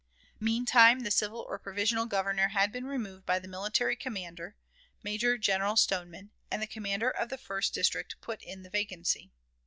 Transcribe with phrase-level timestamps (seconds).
[0.39, 4.55] Meantime the civil or provisional Governor had been removed by the military commander,
[5.03, 9.29] Major General Stoneman, and the commander of the first district put in the vacancy.